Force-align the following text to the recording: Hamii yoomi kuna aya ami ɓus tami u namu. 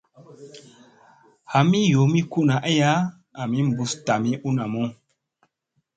Hamii 1.51 1.83
yoomi 1.93 2.21
kuna 2.31 2.55
aya 2.69 2.91
ami 3.41 3.57
ɓus 3.77 3.91
tami 4.05 4.31
u 4.47 4.49
namu. 4.57 4.83